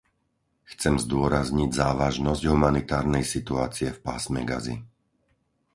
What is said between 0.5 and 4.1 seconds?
Chcem zdôrazniť závažnosť humanitárnej situácie v